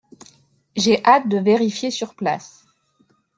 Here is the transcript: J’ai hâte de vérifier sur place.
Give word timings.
J’ai 0.75 1.05
hâte 1.05 1.29
de 1.29 1.37
vérifier 1.37 1.91
sur 1.91 2.15
place. 2.15 2.65